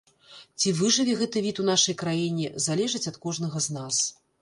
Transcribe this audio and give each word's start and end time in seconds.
Ці 0.63 0.71
выжыве 0.79 1.13
гэты 1.21 1.45
від 1.47 1.61
у 1.65 1.67
нашай 1.71 1.99
краіне, 2.05 2.47
залежыць 2.71 3.07
ад 3.15 3.23
кожнага 3.27 3.67
з 3.71 3.81
нас. 3.81 4.05